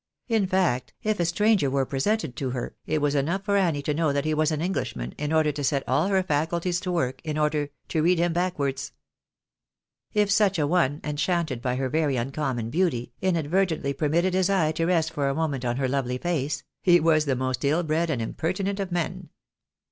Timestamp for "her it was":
2.49-3.13